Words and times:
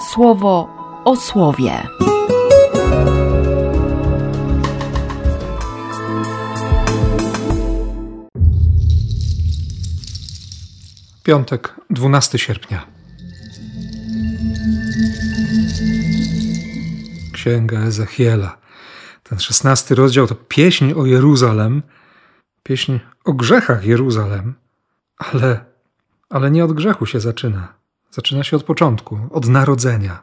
słowo 0.00 0.68
o 1.04 1.16
słowie. 1.16 1.82
Piątek, 11.22 11.74
12 11.90 12.38
sierpnia. 12.38 12.86
Księga 17.32 17.80
Ezechiela. 17.80 18.58
Ten 19.22 19.38
szesnasty 19.38 19.94
rozdział 19.94 20.26
to 20.26 20.34
pieśń 20.34 20.92
o 20.92 21.06
Jeruzalem, 21.06 21.82
pieśń 22.62 22.98
o 23.24 23.32
grzechach 23.32 23.84
Jeruzalem, 23.84 24.54
ale, 25.18 25.64
ale 26.30 26.50
nie 26.50 26.64
od 26.64 26.72
grzechu 26.72 27.06
się 27.06 27.20
zaczyna. 27.20 27.77
Zaczyna 28.10 28.44
się 28.44 28.56
od 28.56 28.64
początku, 28.64 29.18
od 29.30 29.48
narodzenia. 29.48 30.22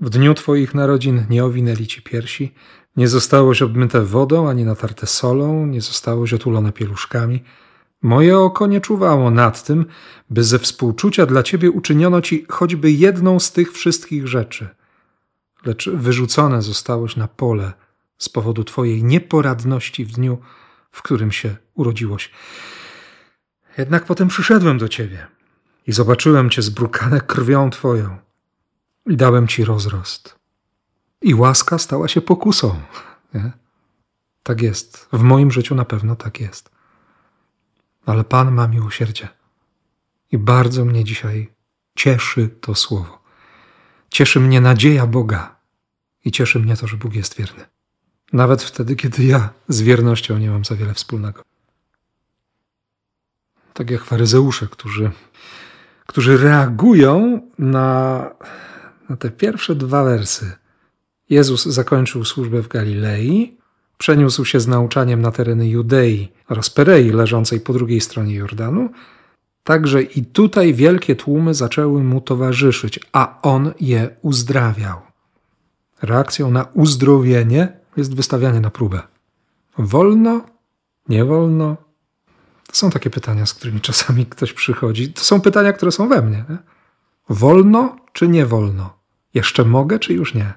W 0.00 0.10
dniu 0.10 0.34
Twoich 0.34 0.74
narodzin 0.74 1.26
nie 1.30 1.44
owinęli 1.44 1.86
Ci 1.86 2.02
piersi, 2.02 2.54
nie 2.96 3.08
zostałoś 3.08 3.62
obmyte 3.62 4.02
wodą, 4.02 4.48
ani 4.48 4.64
natarte 4.64 5.06
solą, 5.06 5.66
nie 5.66 5.80
zostałoś 5.80 6.32
otulone 6.32 6.72
pieluszkami. 6.72 7.42
Moje 8.02 8.38
oko 8.38 8.66
nie 8.66 8.80
czuwało 8.80 9.30
nad 9.30 9.64
tym, 9.64 9.86
by 10.30 10.44
ze 10.44 10.58
współczucia 10.58 11.26
dla 11.26 11.42
Ciebie 11.42 11.70
uczyniono 11.70 12.20
Ci 12.20 12.46
choćby 12.48 12.90
jedną 12.90 13.40
z 13.40 13.52
tych 13.52 13.72
wszystkich 13.72 14.28
rzeczy. 14.28 14.68
Lecz 15.66 15.88
wyrzucone 15.88 16.62
zostałeś 16.62 17.16
na 17.16 17.28
pole 17.28 17.72
z 18.18 18.28
powodu 18.28 18.64
Twojej 18.64 19.04
nieporadności 19.04 20.04
w 20.04 20.12
dniu, 20.12 20.38
w 20.90 21.02
którym 21.02 21.32
się 21.32 21.56
urodziłoś. 21.74 22.30
Jednak 23.78 24.04
potem 24.04 24.28
przyszedłem 24.28 24.78
do 24.78 24.88
Ciebie 24.88 25.26
i 25.86 25.92
zobaczyłem 25.92 26.50
Cię 26.50 26.62
zbrukane 26.62 27.20
krwią 27.20 27.70
Twoją 27.70 28.18
i 29.06 29.16
dałem 29.16 29.48
Ci 29.48 29.64
rozrost. 29.64 30.38
I 31.22 31.34
łaska 31.34 31.78
stała 31.78 32.08
się 32.08 32.20
pokusą. 32.20 32.80
Nie? 33.34 33.52
Tak 34.42 34.62
jest. 34.62 35.08
W 35.12 35.22
moim 35.22 35.50
życiu 35.50 35.74
na 35.74 35.84
pewno 35.84 36.16
tak 36.16 36.40
jest. 36.40 36.70
Ale 38.06 38.24
Pan 38.24 38.52
ma 38.52 38.68
miłosierdzie. 38.68 39.28
I 40.32 40.38
bardzo 40.38 40.84
mnie 40.84 41.04
dzisiaj 41.04 41.52
cieszy 41.94 42.48
to 42.48 42.74
słowo. 42.74 43.22
Cieszy 44.10 44.40
mnie 44.40 44.60
nadzieja 44.60 45.06
Boga 45.06 45.56
i 46.24 46.32
cieszy 46.32 46.58
mnie 46.58 46.76
to, 46.76 46.86
że 46.86 46.96
Bóg 46.96 47.14
jest 47.14 47.36
wierny. 47.36 47.64
Nawet 48.32 48.62
wtedy, 48.62 48.96
kiedy 48.96 49.24
ja 49.24 49.50
z 49.68 49.82
wiernością 49.82 50.38
nie 50.38 50.50
mam 50.50 50.64
za 50.64 50.76
wiele 50.76 50.94
wspólnego. 50.94 51.42
Tak 53.72 53.90
jak 53.90 54.04
faryzeusze, 54.04 54.66
którzy, 54.66 55.10
którzy 56.12 56.36
reagują 56.36 57.40
na, 57.58 58.30
na 59.08 59.16
te 59.16 59.30
pierwsze 59.30 59.74
dwa 59.74 60.04
wersy. 60.04 60.52
Jezus 61.30 61.64
zakończył 61.64 62.24
służbę 62.24 62.62
w 62.62 62.68
Galilei, 62.68 63.56
przeniósł 63.98 64.44
się 64.44 64.60
z 64.60 64.66
nauczaniem 64.66 65.22
na 65.22 65.30
tereny 65.30 65.68
Judei 65.68 66.28
oraz 66.48 66.70
Perei, 66.70 67.10
leżącej 67.10 67.60
po 67.60 67.72
drugiej 67.72 68.00
stronie 68.00 68.34
Jordanu. 68.34 68.90
Także 69.64 70.02
i 70.02 70.24
tutaj 70.24 70.74
wielkie 70.74 71.16
tłumy 71.16 71.54
zaczęły 71.54 72.04
mu 72.04 72.20
towarzyszyć, 72.20 73.00
a 73.12 73.38
on 73.42 73.72
je 73.80 74.10
uzdrawiał. 74.22 75.00
Reakcją 76.02 76.50
na 76.50 76.66
uzdrowienie 76.74 77.72
jest 77.96 78.16
wystawianie 78.16 78.60
na 78.60 78.70
próbę. 78.70 79.00
Wolno? 79.78 80.40
Nie 81.08 81.24
wolno? 81.24 81.76
Są 82.72 82.90
takie 82.90 83.10
pytania, 83.10 83.46
z 83.46 83.54
którymi 83.54 83.80
czasami 83.80 84.26
ktoś 84.26 84.52
przychodzi. 84.52 85.12
To 85.12 85.20
są 85.20 85.40
pytania, 85.40 85.72
które 85.72 85.92
są 85.92 86.08
we 86.08 86.22
mnie. 86.22 86.44
Nie? 86.48 86.58
Wolno 87.28 87.96
czy 88.12 88.28
nie 88.28 88.46
wolno? 88.46 88.96
Jeszcze 89.34 89.64
mogę, 89.64 89.98
czy 89.98 90.14
już 90.14 90.34
nie? 90.34 90.54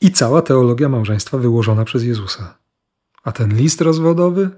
I 0.00 0.12
cała 0.12 0.42
teologia 0.42 0.88
małżeństwa 0.88 1.38
wyłożona 1.38 1.84
przez 1.84 2.02
Jezusa. 2.02 2.54
A 3.24 3.32
ten 3.32 3.56
list 3.56 3.80
rozwodowy? 3.80 4.50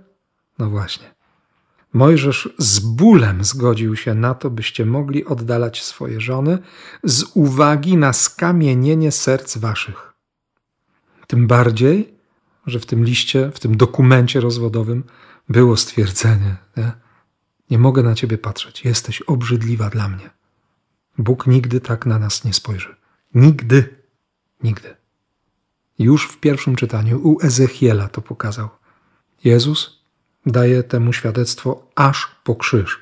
No 0.58 0.70
właśnie. 0.70 1.14
Mojżesz 1.92 2.54
z 2.58 2.78
bólem 2.78 3.44
zgodził 3.44 3.96
się 3.96 4.14
na 4.14 4.34
to, 4.34 4.50
byście 4.50 4.86
mogli 4.86 5.24
oddalać 5.24 5.82
swoje 5.82 6.20
żony 6.20 6.58
z 7.04 7.24
uwagi 7.34 7.96
na 7.96 8.12
skamienienie 8.12 9.12
serc 9.12 9.56
waszych. 9.56 10.12
Tym 11.26 11.46
bardziej, 11.46 12.11
że 12.66 12.80
w 12.80 12.86
tym 12.86 13.04
liście, 13.04 13.50
w 13.54 13.60
tym 13.60 13.76
dokumencie 13.76 14.40
rozwodowym 14.40 15.04
było 15.48 15.76
stwierdzenie: 15.76 16.56
nie, 16.76 16.92
nie 17.70 17.78
mogę 17.78 18.02
na 18.02 18.14
ciebie 18.14 18.38
patrzeć, 18.38 18.84
jesteś 18.84 19.22
obrzydliwa 19.22 19.90
dla 19.90 20.08
mnie. 20.08 20.30
Bóg 21.18 21.46
nigdy 21.46 21.80
tak 21.80 22.06
na 22.06 22.18
nas 22.18 22.44
nie 22.44 22.52
spojrzy. 22.52 22.96
Nigdy, 23.34 23.96
nigdy. 24.62 24.96
Już 25.98 26.28
w 26.28 26.38
pierwszym 26.38 26.76
czytaniu 26.76 27.20
u 27.28 27.46
Ezechiela 27.46 28.08
to 28.08 28.22
pokazał. 28.22 28.68
Jezus 29.44 30.02
daje 30.46 30.82
temu 30.82 31.12
świadectwo 31.12 31.88
aż 31.94 32.28
po 32.44 32.56
krzyż. 32.56 33.00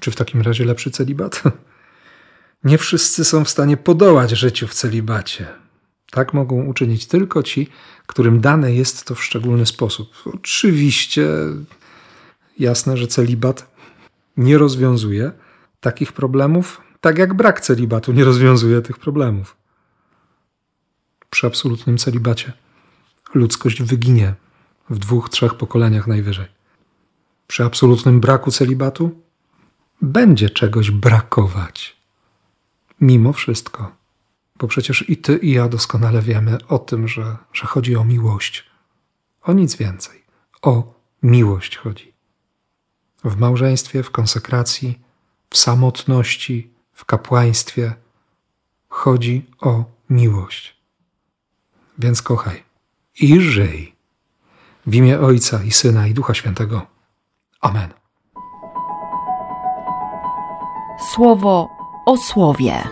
Czy 0.00 0.10
w 0.10 0.16
takim 0.16 0.42
razie 0.42 0.64
lepszy 0.64 0.90
celibat? 0.90 1.42
Nie 2.64 2.78
wszyscy 2.78 3.24
są 3.24 3.44
w 3.44 3.50
stanie 3.50 3.76
podołać 3.76 4.30
życiu 4.30 4.68
w 4.68 4.74
celibacie. 4.74 5.63
Tak 6.14 6.34
mogą 6.34 6.64
uczynić 6.64 7.06
tylko 7.06 7.42
ci, 7.42 7.68
którym 8.06 8.40
dane 8.40 8.74
jest 8.74 9.04
to 9.04 9.14
w 9.14 9.24
szczególny 9.24 9.66
sposób. 9.66 10.12
Oczywiście 10.34 11.28
jasne, 12.58 12.96
że 12.96 13.06
celibat 13.06 13.74
nie 14.36 14.58
rozwiązuje 14.58 15.32
takich 15.80 16.12
problemów, 16.12 16.80
tak 17.00 17.18
jak 17.18 17.34
brak 17.34 17.60
celibatu 17.60 18.12
nie 18.12 18.24
rozwiązuje 18.24 18.82
tych 18.82 18.98
problemów. 18.98 19.56
Przy 21.30 21.46
absolutnym 21.46 21.98
celibacie 21.98 22.52
ludzkość 23.34 23.82
wyginie 23.82 24.34
w 24.90 24.98
dwóch, 24.98 25.28
trzech 25.28 25.54
pokoleniach 25.54 26.06
najwyżej. 26.06 26.46
Przy 27.46 27.64
absolutnym 27.64 28.20
braku 28.20 28.50
celibatu 28.50 29.20
będzie 30.02 30.50
czegoś 30.50 30.90
brakować. 30.90 31.96
Mimo 33.00 33.32
wszystko. 33.32 34.03
Bo 34.58 34.68
przecież 34.68 35.10
i 35.10 35.16
ty, 35.16 35.36
i 35.36 35.50
ja 35.50 35.68
doskonale 35.68 36.22
wiemy 36.22 36.58
o 36.68 36.78
tym, 36.78 37.08
że, 37.08 37.36
że 37.52 37.66
chodzi 37.66 37.96
o 37.96 38.04
miłość. 38.04 38.64
O 39.42 39.52
nic 39.52 39.76
więcej. 39.76 40.24
O 40.62 40.94
miłość 41.22 41.76
chodzi. 41.76 42.12
W 43.24 43.36
małżeństwie, 43.36 44.02
w 44.02 44.10
konsekracji, 44.10 45.00
w 45.50 45.56
samotności, 45.56 46.70
w 46.92 47.04
kapłaństwie 47.04 47.94
chodzi 48.88 49.46
o 49.60 49.84
miłość. 50.10 50.76
Więc 51.98 52.22
kochaj 52.22 52.62
i 53.20 53.40
żyj. 53.40 53.94
W 54.86 54.94
imię 54.94 55.20
Ojca 55.20 55.64
i 55.64 55.70
Syna 55.70 56.06
i 56.06 56.14
Ducha 56.14 56.34
Świętego. 56.34 56.86
Amen. 57.60 57.92
Słowo 61.14 61.68
o 62.06 62.16
słowie. 62.16 62.82